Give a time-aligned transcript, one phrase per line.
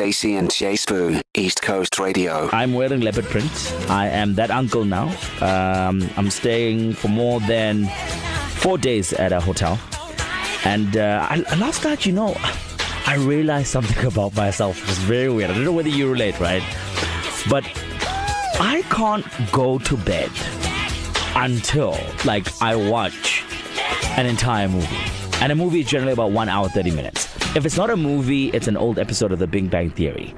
[0.00, 2.48] Stacey and J Sbu, East Coast Radio.
[2.54, 3.52] I'm wearing leopard print.
[3.90, 5.08] I am that uncle now.
[5.42, 7.84] Um, I'm staying for more than
[8.62, 9.78] four days at a hotel.
[10.64, 12.34] And uh, I, last night, you know,
[13.06, 14.80] I realized something about myself.
[14.80, 15.50] It was very weird.
[15.50, 16.62] I don't know whether you relate, right?
[17.50, 17.64] But
[18.58, 20.30] I can't go to bed
[21.36, 21.94] until,
[22.24, 23.44] like, I watch
[24.16, 24.96] an entire movie.
[25.42, 27.39] And a movie is generally about one hour, 30 minutes.
[27.52, 30.32] If it's not a movie, it's an old episode of The Big Bang Theory.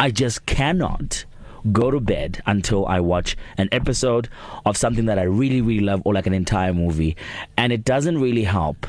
[0.00, 1.24] I just cannot
[1.70, 4.28] go to bed until I watch an episode
[4.66, 7.16] of something that I really, really love or like an entire movie.
[7.56, 8.88] And it doesn't really help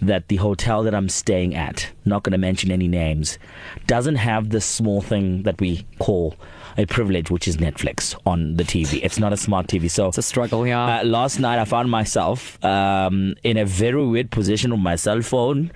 [0.00, 3.38] that the hotel that I'm staying at, not going to mention any names,
[3.86, 6.36] doesn't have this small thing that we call
[6.78, 9.00] a privilege, which is Netflix on the TV.
[9.02, 9.90] It's not a smart TV.
[9.90, 11.00] So it's a struggle, yeah.
[11.00, 15.20] Uh, last night I found myself um, in a very weird position with my cell
[15.20, 15.70] phone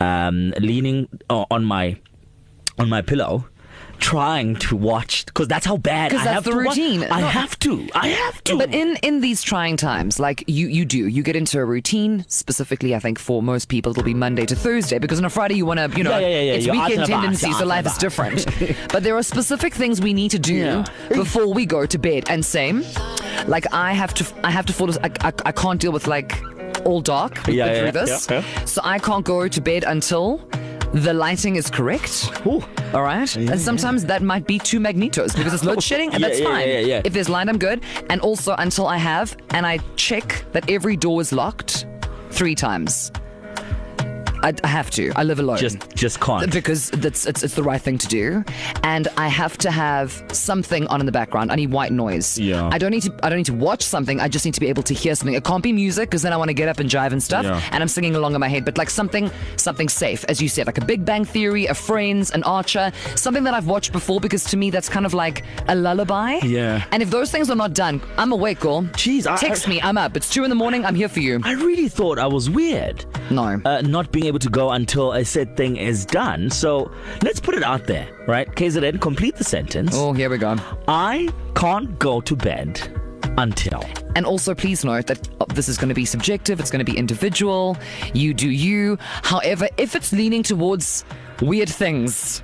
[0.00, 1.96] um, leaning on my
[2.78, 3.46] on my pillow
[3.98, 7.00] trying to watch because that's how bad I that's have the to routine.
[7.00, 7.10] Watch.
[7.10, 7.88] I have to.
[7.94, 8.58] I have to.
[8.58, 12.24] But in in these trying times, like you you do, you get into a routine.
[12.28, 15.54] Specifically, I think for most people, it'll be Monday to Thursday because on a Friday
[15.54, 16.52] you want to, you know, yeah, yeah, yeah.
[16.54, 17.92] it's You're weekend tendencies, so life about.
[17.92, 18.46] is different.
[18.92, 22.28] but there are specific things we need to do before we go to bed.
[22.28, 22.84] And same,
[23.46, 24.94] like I have to, I have to follow.
[25.02, 26.40] I, I, I can't deal with like
[26.84, 28.28] all dark yeah, through yeah, this.
[28.30, 28.64] Yeah, yeah.
[28.64, 30.38] So I can't go to bed until
[30.92, 32.30] the lighting is correct.
[32.46, 32.62] Ooh.
[32.94, 33.34] All right.
[33.36, 36.68] Yeah, and sometimes that might be two magnetos because it's load shedding, and that's fine.
[36.68, 37.82] Yeah, yeah, If there's light, I'm good.
[38.08, 41.86] And also until I have and I check that every door is locked
[42.30, 43.12] three times.
[44.42, 45.12] I, I have to.
[45.16, 45.58] I live alone.
[45.58, 46.50] Just, just can't.
[46.52, 48.44] Because that's it's, it's the right thing to do,
[48.82, 51.50] and I have to have something on in the background.
[51.52, 52.38] I need white noise.
[52.38, 52.68] Yeah.
[52.72, 53.14] I don't need to.
[53.22, 54.20] I don't need to watch something.
[54.20, 55.34] I just need to be able to hear something.
[55.34, 57.44] It can't be music because then I want to get up and jive and stuff,
[57.44, 57.60] Yeah.
[57.72, 58.64] and I'm singing along in my head.
[58.64, 62.30] But like something, something safe, as you said, like a Big Bang Theory, a Friends,
[62.30, 64.20] an Archer, something that I've watched before.
[64.20, 66.38] Because to me, that's kind of like a lullaby.
[66.44, 66.84] Yeah.
[66.92, 68.82] And if those things are not done, I'm awake, girl.
[68.94, 69.80] Jeez, I- text I- me.
[69.82, 70.16] I'm up.
[70.16, 70.84] It's two in the morning.
[70.84, 71.40] I'm here for you.
[71.44, 73.04] I really thought I was weird.
[73.30, 73.60] No.
[73.64, 76.50] Uh, not being able to go until a said thing is done.
[76.50, 76.90] So
[77.22, 78.48] let's put it out there, right?
[78.48, 79.92] KZN, complete the sentence.
[79.94, 80.56] Oh, here we go.
[80.86, 82.80] I can't go to bed
[83.36, 83.84] until.
[84.14, 86.90] And also, please note that uh, this is going to be subjective, it's going to
[86.90, 87.76] be individual.
[88.14, 88.98] You do you.
[89.22, 91.04] However, if it's leaning towards
[91.40, 92.42] weird things,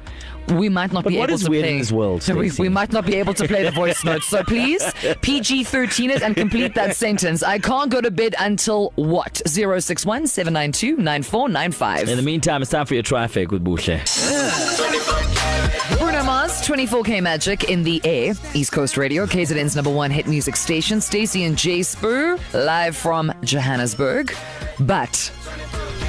[0.48, 1.72] we might not But be what able is to weird play.
[1.72, 4.26] in this world, So we, we might not be able to play the voice notes.
[4.26, 4.82] So please,
[5.22, 7.42] PG 13 it and complete that sentence.
[7.42, 9.40] I can't go to bed until what?
[9.46, 12.08] 061 792 9495.
[12.08, 14.00] In the meantime, it's time for your traffic with Boucher.
[15.98, 18.34] Bruno Mars, 24K Magic in the air.
[18.54, 21.00] East Coast Radio, KZN's number one hit music station.
[21.00, 24.34] Stacey and J Sbu, live from Johannesburg.
[24.80, 25.30] But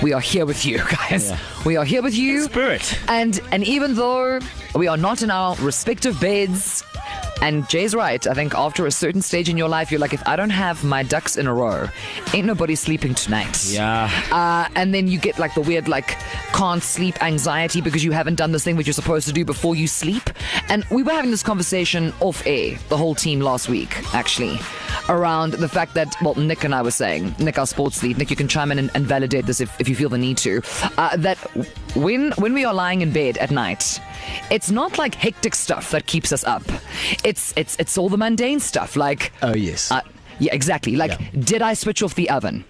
[0.02, 0.78] we are here with you,
[1.10, 1.30] guys.
[1.30, 1.40] Yeah.
[1.66, 2.44] We are here with you.
[2.44, 3.00] Spirit.
[3.08, 4.40] And and even though
[4.76, 6.84] we are not in our respective beds,
[7.42, 10.26] and Jay's right, I think after a certain stage in your life, you're like, if
[10.28, 11.88] I don't have my ducks in a row,
[12.34, 13.66] ain't nobody sleeping tonight.
[13.70, 14.10] Yeah.
[14.32, 16.18] Uh, and then you get like the weird, like,
[16.54, 19.76] can't sleep anxiety because you haven't done this thing which you're supposed to do before
[19.76, 20.30] you sleep.
[20.70, 24.60] And we were having this conversation off air, the whole team last week, actually,
[25.10, 28.30] around the fact that, well, Nick and I were saying, Nick, our sports lead, Nick,
[28.30, 30.62] you can chime in and, and validate this if, if you feel the need to,
[30.98, 31.38] uh, that
[31.96, 34.00] when, when we are lying in bed at night,
[34.50, 36.64] it's not like hectic stuff that keeps us up.
[37.24, 39.92] It's it's it's all the mundane stuff like Oh, yes.
[39.92, 40.02] uh,
[40.40, 40.96] yeah, exactly.
[40.96, 41.28] Like, Yeah.
[41.42, 42.66] did I switch off the oven?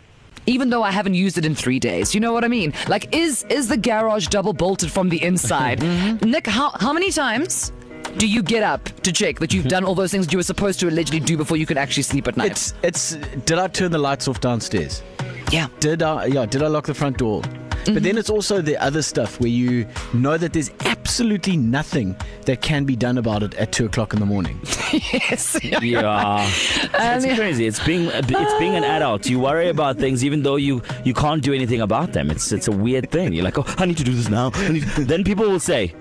[0.47, 2.73] Even though I haven't used it in three days, you know what I mean?
[2.87, 5.79] Like, is is the garage double bolted from the inside?
[5.79, 6.29] Mm-hmm.
[6.29, 7.71] Nick, how how many times
[8.17, 9.69] do you get up to check that you've mm-hmm.
[9.69, 12.27] done all those things you were supposed to allegedly do before you could actually sleep
[12.27, 12.51] at night?
[12.51, 13.15] It's it's.
[13.45, 15.03] Did I turn the lights off downstairs?
[15.51, 15.67] yeah.
[15.79, 16.25] Did I?
[16.25, 16.45] Yeah.
[16.45, 17.41] Did I lock the front door?
[17.85, 18.17] But then mm-hmm.
[18.17, 22.15] it's also the other stuff where you know that there's absolutely nothing
[22.45, 24.59] that can be done about it at two o'clock in the morning.
[24.91, 25.59] yes.
[25.85, 27.67] Yeah, it's um, crazy.
[27.67, 29.27] It's being it's being an adult.
[29.27, 32.31] You worry about things even though you you can't do anything about them.
[32.31, 33.33] It's it's a weird thing.
[33.33, 34.49] You're like, oh, I need to do this now.
[34.49, 35.93] Then people will say,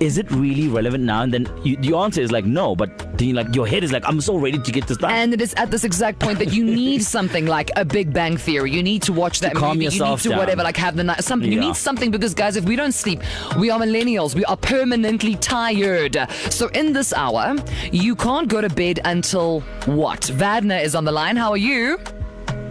[0.00, 1.22] is it really relevant now?
[1.22, 3.92] And then you, the answer is like no, but then you like your head is
[3.92, 5.12] like, I'm so ready to get this done.
[5.12, 8.36] And it is at this exact point that you need something like a Big Bang
[8.36, 8.70] Theory.
[8.70, 9.84] You need to watch that calm movie.
[9.84, 10.38] yourself you need to down.
[10.38, 11.22] whatever, like have the night.
[11.22, 11.52] Something.
[11.52, 13.20] You need something because, guys, if we don't sleep,
[13.58, 14.34] we are millennials.
[14.34, 16.16] We are permanently tired.
[16.48, 17.56] So in this hour,
[17.92, 20.22] you can't go to bed until what?
[20.22, 21.36] Vadna is on the line.
[21.36, 21.98] How are you?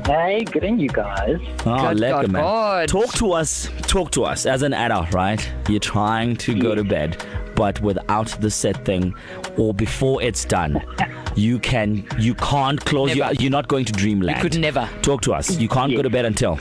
[0.10, 1.38] Hey, good in you guys.
[1.68, 2.42] Oh, Good lekker, God, man.
[2.42, 2.90] God.
[2.90, 3.70] Talk to us.
[3.84, 5.54] Talk to us as an adult, right?
[5.70, 7.24] You're trying to go to bed,
[7.56, 9.14] but without the set thing,
[9.56, 10.84] or before it's done,
[11.36, 13.28] you can you can't close your.
[13.28, 13.40] Never.
[13.40, 14.38] You're not going to dreamland.
[14.38, 14.90] You could never.
[15.04, 15.60] Talk to us.
[15.60, 16.58] You can't go to bed until.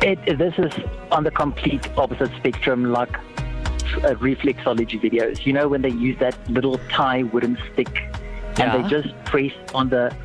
[0.00, 0.72] It, this is
[1.10, 2.92] on the complete opposite spectrum.
[2.92, 5.44] Like uh, reflexology videos.
[5.44, 7.88] You know when they use that little tie wooden stick
[8.60, 10.16] and they just press on the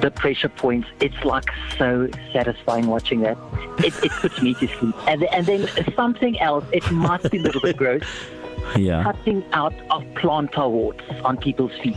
[0.00, 0.88] the pressure points.
[1.00, 3.38] It's like so satisfying watching that.
[3.78, 4.94] It, it puts me to sleep.
[5.06, 6.64] And then, and then something else.
[6.72, 8.02] It might be a little bit gross.
[8.76, 9.02] Yeah.
[9.02, 11.96] Cutting out of plantar warts on people's feet.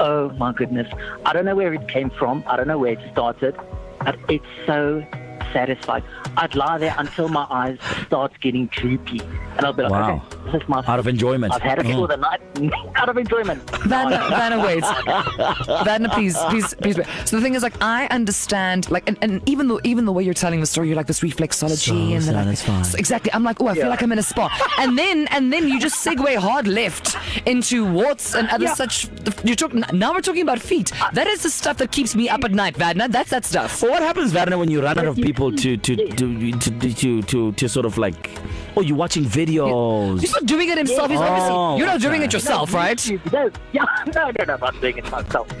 [0.00, 0.92] Oh my goodness!
[1.24, 2.42] I don't know where it came from.
[2.48, 3.56] I don't know where it started,
[4.00, 5.06] but it's so
[5.54, 6.04] satisfying.
[6.36, 9.20] I'd lie there until my eyes start getting droopy,
[9.56, 10.22] and I'll be like, Wow.
[10.28, 11.54] okay, this is my Out of enjoyment.
[11.54, 11.94] I've had it Mm.
[11.94, 12.40] for the night.
[12.96, 13.62] out of enjoyment.
[13.92, 14.84] Vanna, Vanna, wait.
[15.84, 16.98] Vanna, please, please, please.
[16.98, 17.06] Wait.
[17.24, 20.22] So the thing is, like, I understand, like, and, and even though, even the way
[20.22, 22.84] you're telling the story, you're like this reflexology, So and then like, satisfying.
[22.84, 23.32] so exactly.
[23.32, 24.46] I'm like, oh, I feel like I'm in a spa,
[24.78, 27.16] and then, and then you just segue hard left
[27.46, 28.74] into warts and other Yeah.
[28.74, 29.08] such.
[29.44, 30.12] You talk now.
[30.12, 30.92] We're talking about feet.
[31.12, 33.08] That is the stuff that keeps me up at night, Vanna.
[33.08, 33.74] That's that stuff.
[33.74, 36.70] So what happens, Werner, when you run out of you people to to see, to
[36.70, 38.38] to to to, to sort of like,
[38.76, 40.20] oh, you're watching videos.
[40.20, 41.10] He's not doing it himself.
[41.10, 41.78] He's Oh, obviously.
[41.78, 42.24] You're not doing okay.
[42.24, 43.10] it yourself, right?
[43.32, 45.48] No, yeah, no, no, no, I'm not doing it myself.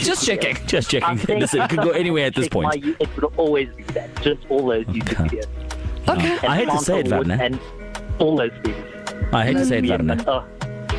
[0.00, 0.56] Just checking.
[0.66, 1.08] Just checking.
[1.08, 2.82] I'm saying- Listen, it could go anywhere at this Check point.
[2.84, 4.14] My, it would always be that.
[4.22, 5.36] Just all those YouTube Okay.
[5.38, 6.08] videos.
[6.08, 6.46] Okay.
[6.46, 7.42] I hate to say it, plantar warts Werner.
[7.44, 7.60] And
[8.18, 8.76] all those things.
[9.32, 10.22] I hate to say it, Werner.
[10.26, 10.44] Oh,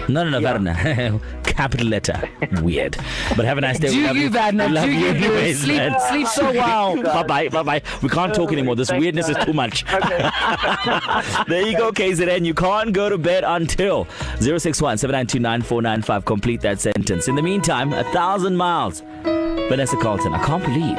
[0.10, 0.52] No, no, no, Yeah.
[0.54, 1.20] Werner.
[1.56, 2.30] Capital letter.
[2.62, 2.98] Weird.
[3.36, 3.88] But have a nice day.
[3.90, 5.08] Do We love you, love Do you?
[5.08, 6.00] anyways, Sleep- man.
[6.10, 7.02] sleep so well.
[7.04, 7.48] Bye bye.
[7.50, 7.82] Bye bye.
[8.02, 8.76] We can't talk anymore.
[8.76, 9.86] This Thanks, weirdness is too much.
[9.94, 10.30] okay.
[11.48, 12.46] There you go, KZN.
[12.46, 14.06] You can't go to bed until
[14.40, 16.26] 061 7929495.
[16.26, 17.28] Complete that sentence.
[17.28, 19.02] In the meantime, a thousand miles.
[19.24, 20.98] Vanessa Carlton, I can't believe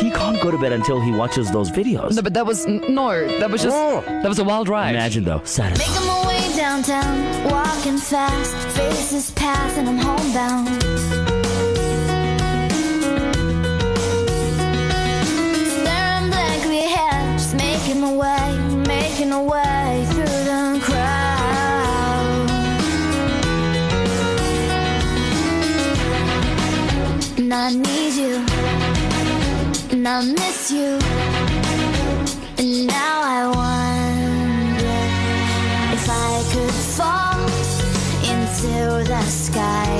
[0.00, 2.14] he can't go to bed until he watches those videos.
[2.16, 3.10] No, but that was no.
[3.38, 4.02] That was just Oh.
[4.06, 4.94] that was a wild ride.
[4.94, 5.84] Imagine though, Saturday.
[5.86, 10.68] Making my way downtown, walking fast, faces pass, and I'm homebound.
[15.74, 22.48] Staring blankly ahead, just making my way, making my way through the crowd.
[27.38, 28.34] And I need you,
[30.00, 30.98] and I miss you,
[32.56, 34.96] and now I wonder
[35.92, 37.40] if I could fall
[38.32, 39.90] into the sky.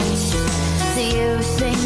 [0.94, 1.76] Do you think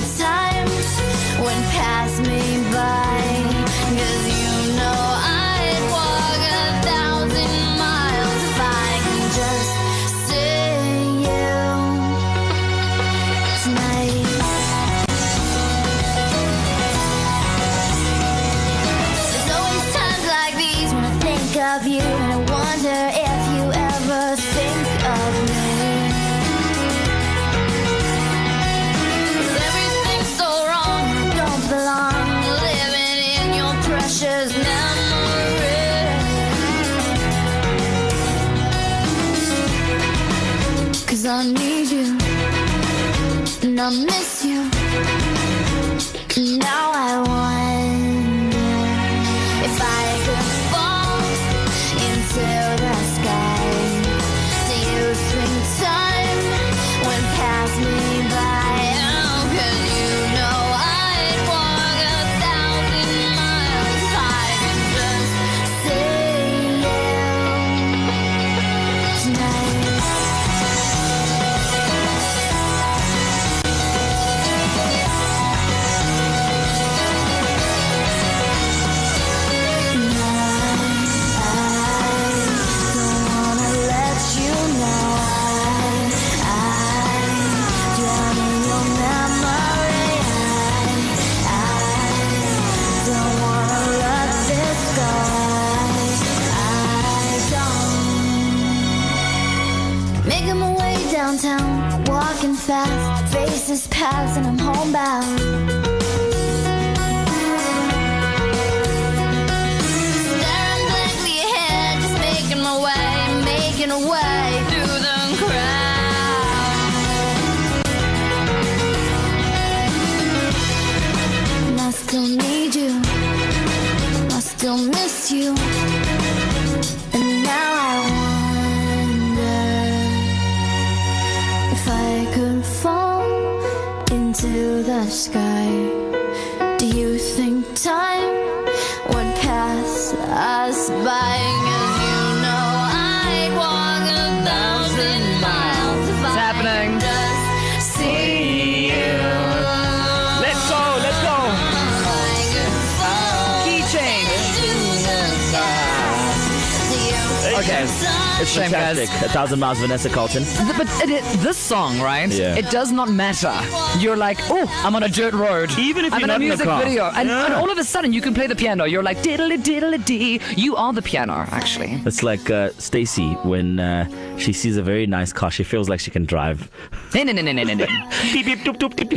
[158.41, 158.97] It's Shame, guys.
[158.99, 159.31] fantastic.
[159.31, 160.43] A thousand miles, Vanessa Carlton.
[160.45, 162.29] Th- But it, it, this song, right?
[162.31, 162.57] Yeah.
[162.57, 163.55] It does not matter.
[163.99, 165.71] You're like, oh, I'm on a dirt road.
[165.79, 166.83] Even if I'm you're in a not in a music car.
[166.83, 167.45] video, and, Yeah.
[167.47, 168.85] and all of a sudden you can play the piano.
[168.85, 170.41] You're like diddly diddly dee.
[170.57, 172.01] You are the piano, actually.
[172.05, 176.01] It's like uh, Stacey when uh, she sees a very nice car, she feels like
[176.01, 176.69] she can drive.
[177.15, 177.87] No, no, no, no, no, no, no.
[178.33, 179.15] Beep beep doop doop doop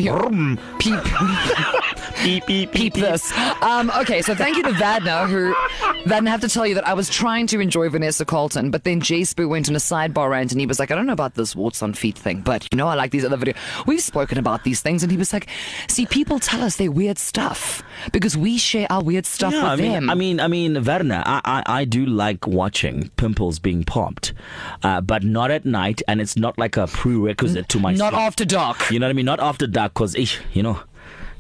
[2.24, 2.46] beep.
[2.46, 3.32] Beep beep peep this.
[3.62, 5.54] Um, okay, so thank you to Vadna, who
[6.10, 8.84] Vadna, I have to tell you that I was trying to enjoy Vanessa Carlton, but
[8.84, 11.14] then J Sbu went in a sidebar rant and he was like, I don't know
[11.14, 13.58] about this warts on feet thing, but you know, I like these other videos.
[13.86, 15.48] We've spoken about these things, and he was like,
[15.88, 19.72] See, people tell us they're weird stuff because we share our weird stuff Yeah, with
[19.72, 20.10] I mean, them.
[20.10, 24.34] I mean, I mean, Werner, I, I, I do like watching pimples being popped,
[24.84, 28.22] uh, but not at night, and it's not like a prerequisite to my not sleep.
[28.22, 28.92] after dark.
[28.92, 29.26] You know what I mean?
[29.26, 30.16] Not after dark, cause
[30.54, 30.80] you know.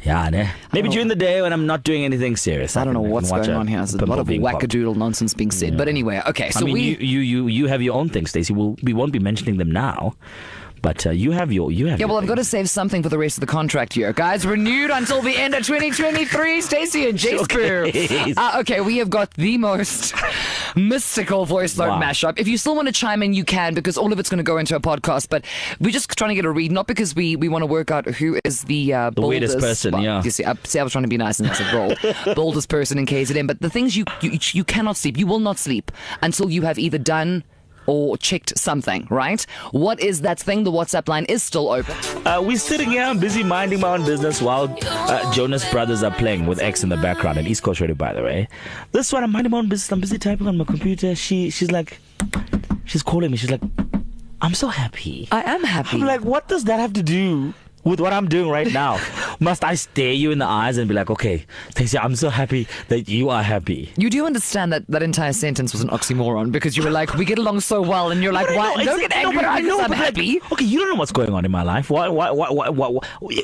[0.08, 2.78] Yeah, maybe during the day when I'm not doing anything serious.
[2.78, 3.80] I don't know can- what's going on here.
[3.80, 4.64] There's a lot of being popped.
[4.64, 5.78] wackadoodle nonsense being said.
[5.78, 6.82] But anyway, okay, so I mean, we.
[6.82, 8.54] you, you you you have your own things, Stacey.
[8.54, 10.16] We'll, we won't be mentioning them now,
[10.82, 12.00] but uh, you have your you have.
[12.00, 14.14] yeah, well, I've got to save something for the rest of the contract year.
[14.14, 16.62] Guys, renewed until the end of 2023.
[16.62, 18.34] Stacey and Jay Okay.
[18.38, 20.14] Uh, okay, we have got the most
[20.76, 22.02] mystical voice note Wow.
[22.02, 22.40] mashup.
[22.40, 24.44] If you still want to chime in, you can, because all of it's going to
[24.44, 25.30] go into a podcast.
[25.30, 25.46] But
[25.80, 28.06] we're just trying to get a read, not because we, we want to work out
[28.06, 30.24] who is the, uh, The weirdest boldest- person, well, yeah.
[30.24, 32.36] You see, I, see, I was trying to be nice and said bold.
[32.36, 33.48] boldest person in KZN.
[33.48, 35.92] But the things you, you, you cannot sleep, you will not sleep
[36.22, 37.44] until you have either done
[37.88, 39.42] or checked something, right?
[39.72, 40.64] What is that thing?
[40.64, 41.96] The WhatsApp line is still open.
[42.28, 46.46] Uh, we're sitting here, busy minding my own business while uh, Jonas Brothers are playing
[46.46, 48.48] with X in the background and East Coast Radio, by the way.
[48.92, 49.92] This one, I'm minding my own business.
[49.92, 51.16] I'm busy typing on my computer.
[51.16, 52.00] She, she's like,
[52.86, 53.38] she's calling me.
[53.38, 53.62] She's like,
[54.42, 55.28] I'm so happy.
[55.32, 55.98] I am happy.
[55.98, 57.54] I'm like, what does that have to do
[57.84, 59.00] with what I'm doing right now?
[59.40, 62.68] Must I stare you in the eyes and be like, okay, Stacey, I'm so happy
[62.90, 63.92] that you are happy?
[63.98, 67.24] You do understand that that entire sentence was an oxymoron because you were like, we
[67.26, 68.70] get along so well, and you're like, I why?
[68.76, 70.42] know, Don't it's- get no, angry but I know, I'm but like, happy.
[70.52, 71.90] okay, you don't know what's going on in my life.
[71.90, 72.08] Why?
[72.10, 72.32] Why?
[72.32, 72.50] Why?
[72.50, 72.70] Why?
[72.70, 73.00] why, why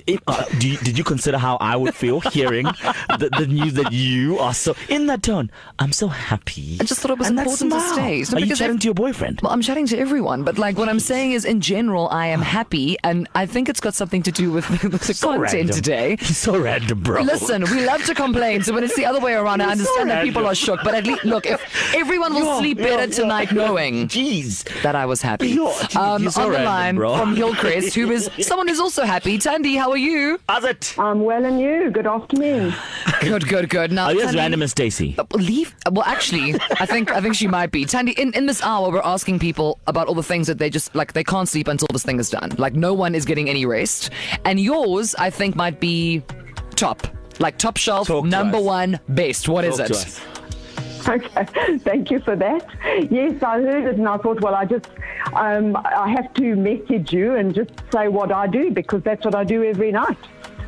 [0.07, 2.65] it, uh, do you, did you consider how I would feel hearing
[3.19, 5.51] the, the news that you are so in that tone?
[5.79, 6.77] I'm so happy.
[6.81, 8.23] I just thought it was And important to stay.
[8.23, 9.41] So Are you chatting if- to your boyfriend?
[9.41, 12.41] Well, I'm chatting to everyone, but like what I'm saying is, in general, I am
[12.41, 15.75] happy, and I think it's got something to do with the So content random.
[15.75, 16.17] today.
[16.21, 17.21] so random, bro.
[17.21, 19.99] Listen, we love to complain, so when it's the other way around, I You're so
[19.99, 20.79] understand that people are shook.
[20.83, 21.61] But at least, look, if
[21.95, 23.65] everyone will Yo, sleep yo, better yo, tonight yo.
[23.67, 24.63] knowing Jeez.
[24.83, 25.49] that I was happy.
[25.49, 27.17] Yo, gee, um, so on the line bro.
[27.17, 29.37] from Hillcrest, who is someone who's also happy.
[29.37, 30.39] Tandy, how are you?
[30.49, 30.95] How's it?
[30.97, 31.89] I'm well and you.
[31.91, 32.73] Good afternoon.
[33.23, 33.91] Good, good, good.
[33.91, 35.15] Now, Are you as Tandy- random as Stacey?
[35.17, 35.73] Uh, Leave.
[35.91, 37.85] Well, actually, I think I think she might be.
[37.85, 40.93] Tandy, in, in this hour, we're asking people about all the things that they just
[40.95, 41.13] like.
[41.13, 42.51] They can't sleep until this thing is done.
[42.57, 44.09] Like no one is getting any rest.
[44.45, 46.21] And yours, I think, might be
[46.75, 47.07] top,
[47.39, 48.63] like top shelf, Talk number us.
[48.63, 49.47] one, best.
[49.47, 49.97] What is Talk to it?
[49.97, 50.21] us.
[51.07, 52.65] Okay, thank you for that.
[53.11, 54.87] Yes, I heard it and I thought, well, I just,
[55.33, 59.35] um, I have to message you and just say what I do because that's what
[59.35, 60.17] I do every night.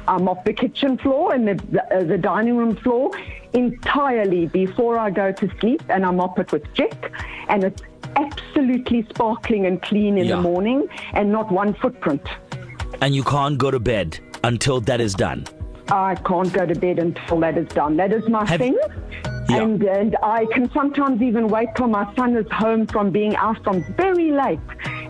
[0.08, 3.12] I'm off the kitchen floor and the, the, uh, the dining room floor
[3.54, 7.12] entirely before I go to sleep and I mop it with Jik
[7.50, 7.82] and it's
[8.16, 10.36] absolutely sparkling and clean in Yeah.
[10.38, 12.22] the morning and not one footprint.
[13.02, 15.46] And you can't go to bed until that is done.
[15.90, 17.98] I can't go to bed until that is done.
[17.98, 18.78] That is my Have- thing.
[19.48, 19.62] Yeah.
[19.62, 23.64] And, and I can sometimes even wait till my son is home from being out
[23.64, 24.60] from very late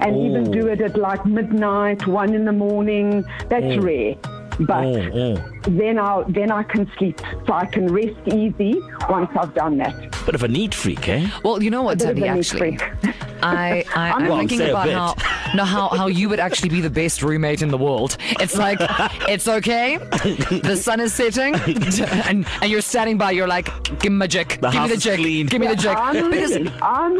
[0.01, 0.51] and even Oh.
[0.51, 3.23] do it at like midnight, one in the morning.
[3.47, 4.15] That's rare.
[4.59, 5.43] But Oh, oh.
[5.67, 9.93] then I then I can sleep, so I can rest easy once I've done that.
[10.25, 11.29] Bit of a neat freak, eh?
[11.43, 12.79] Well, you know what, Bit Tandy, actually.
[13.43, 16.89] I, I, I'm Well, thinking about how, no, how, how you would actually be the
[16.89, 18.17] best roommate in the world.
[18.39, 18.79] It's like,
[19.29, 19.97] it's okay.
[19.97, 21.53] The sun is setting,
[22.27, 23.31] and, and you're standing by.
[23.31, 23.67] You're like,
[23.99, 24.61] give me a Jik.
[24.61, 25.49] The give me the is Jik.
[25.49, 25.95] Give me the Jik.
[25.95, 26.69] I'm Because, ready.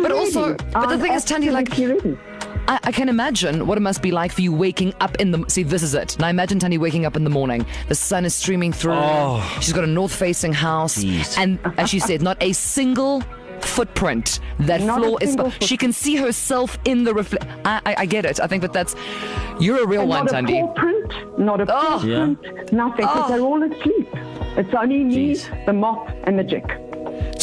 [0.02, 2.18] But also, but the thing is, Tandy, like, ready.
[2.68, 5.46] I, I can imagine what it must be like for you waking up in the.
[5.50, 6.18] See, this is it.
[6.20, 7.66] Now imagine Tandy waking up in the morning.
[7.88, 8.94] The sun is streaming through.
[8.96, 9.58] Oh.
[9.62, 11.38] She's got a north-facing house, Jeez.
[11.38, 13.22] and as she said, not a single
[13.62, 14.40] footprint.
[14.60, 15.30] That Not floor is.
[15.30, 17.46] single She can see herself in the reflect.
[17.66, 18.40] I, I, I get it.
[18.40, 18.96] I think that that's.
[19.60, 21.66] You're a real And one, not a paw print, not a Oh.
[21.68, 23.30] paw print, nothing, because Oh.
[23.30, 24.08] they're all asleep.
[24.58, 25.66] It's only me, Jeez.
[25.66, 26.82] the mop, and the Jik.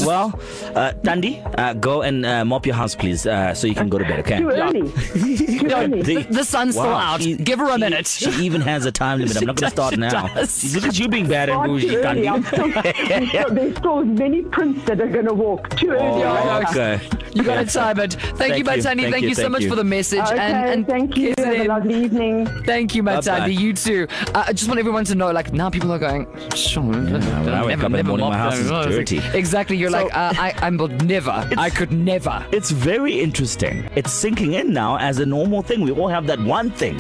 [0.00, 0.38] Well,
[0.75, 3.99] uh, Tandy, uh, go and uh, mop your house, please, uh, so you can go
[3.99, 4.38] to bed, okay?
[4.40, 4.80] Too early.
[5.58, 6.02] Too early.
[6.02, 7.20] The, The sun's still out.
[7.20, 8.06] Give her a she- minute.
[8.06, 9.37] She even has a time limit.
[9.37, 10.28] I'm not going to start She now.
[10.28, 10.75] does.
[10.75, 12.02] Look at you being bad and Far bougie, too.
[12.02, 12.22] Tandy.
[12.22, 15.68] Still, there's, still, there's still many prints that are going to walk.
[15.76, 16.22] Too early.
[16.22, 16.80] Oh, Alexa.
[16.94, 17.18] okay.
[17.34, 18.12] You got to time it.
[18.14, 19.02] Thank, Thank you, my you, Tandy.
[19.04, 19.68] thank Thank, you, you so thank much you.
[19.70, 20.20] for the message.
[20.20, 21.34] Okay, and, and thank you.
[21.34, 22.46] kiss Have a lovely evening.
[22.64, 23.38] Thank you, my Bye-bye.
[23.38, 23.54] Tandy.
[23.54, 24.06] You too.
[24.34, 27.78] Uh, I just want everyone to know, like, now people are going, when I wake
[27.78, 29.18] up in the morning, my house is dirty.
[29.32, 29.76] Exactly.
[29.82, 31.46] You're So- like, uh, I, I'm but never.
[31.58, 32.44] I could never.
[32.52, 33.88] It's very interesting.
[33.94, 35.82] It's sinking in now as a normal thing.
[35.82, 36.96] We all have that one thing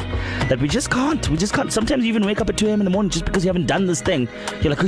[0.50, 1.26] that we just can't.
[1.30, 1.72] We just can't.
[1.72, 2.80] Sometimes you even wake up at 2 a.m.
[2.80, 4.28] in the morning just because you haven't done this thing.
[4.60, 4.84] You're like,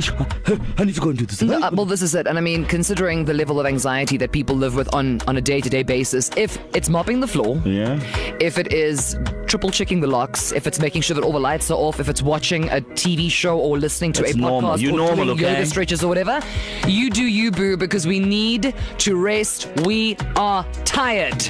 [0.79, 1.41] I need to go and do this.
[1.41, 2.27] No, uh, well, this is it.
[2.27, 5.41] And I mean, considering the level of anxiety that people live with on, on a
[5.41, 7.99] day to day basis, if it's mopping the floor, Yeah.
[8.39, 11.71] if it is triple checking the locks, if it's making sure that all the lights
[11.71, 14.79] are off, if it's watching a TV show or listening to That's a podcast normal.
[14.79, 15.53] You or normal, doing okay?
[15.53, 16.39] yoga stretches or whatever,
[16.87, 19.69] you do you, boo, because we need to rest.
[19.85, 21.47] We are tired.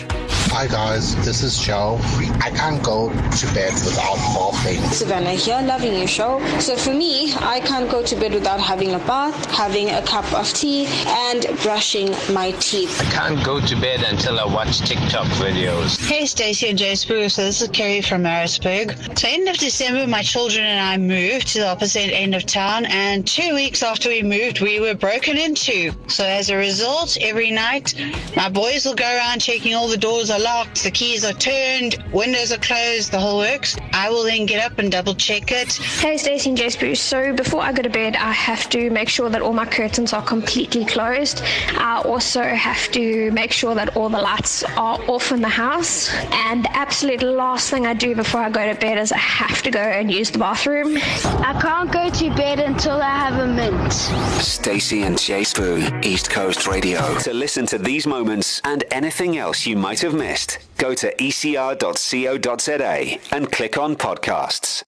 [0.49, 1.99] Hi guys, this is Joe.
[2.41, 4.79] I can't go to bed without mopping.
[4.91, 6.39] Savannah here, loving your show.
[6.59, 10.31] So for me, I can't go to bed without having a bath, having a cup
[10.33, 13.01] of tea, and brushing my teeth.
[13.01, 15.99] I can't go to bed until I watch TikTok videos.
[16.07, 17.29] Hey, Stacey and J Sbu.
[17.29, 18.95] So this is Kerry from Maritzburg.
[19.15, 22.85] So end of December, my children and I moved to the opposite end of town,
[22.85, 25.91] and two weeks after we moved, we were broken into.
[26.07, 27.93] So as a result, every night,
[28.35, 32.03] my boys will go around checking all the doors are locked, the keys are turned,
[32.11, 33.77] windows are closed, the whole works.
[33.93, 35.73] I will then get up and double check it.
[35.73, 36.97] Hey, Stacey and J Sbu.
[36.97, 40.11] So before I go to bed, I have to make sure that all my curtains
[40.11, 41.43] are completely closed.
[41.77, 46.11] I also have to make sure that all the lights are off in the house.
[46.31, 49.61] And the absolute last thing I do before I go to bed is I have
[49.63, 50.95] to go and use the bathroom.
[50.95, 53.91] I can't go to bed until I have a mint.
[53.91, 57.17] Stacey and J Sbu, East Coast Radio.
[57.19, 61.75] To listen to these moments and anything else you might have missed, go to ecr.co.za
[63.35, 64.83] and click on podcasts.